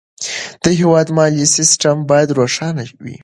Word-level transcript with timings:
د 0.63 0.65
هېواد 0.79 1.07
مالي 1.17 1.45
سیستم 1.55 1.97
باید 2.09 2.35
روښانه 2.39 2.83
وي. 3.03 3.17